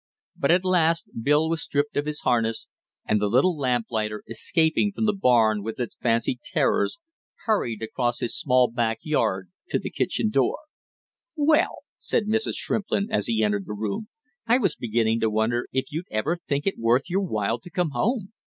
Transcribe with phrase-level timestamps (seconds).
[0.35, 2.67] But at last Bill was stripped of his harness,
[3.05, 6.97] and the little lamplighter, escaping from the barn with its fancied terrors,
[7.45, 10.57] hurried across his small back yard to his kitchen door.
[11.35, 12.55] "Well!" said Mrs.
[12.55, 14.07] Shrimplin, as he entered the room.
[14.47, 17.91] "I was beginning to wonder if you'd ever think it worth your while to come
[17.91, 18.33] home!"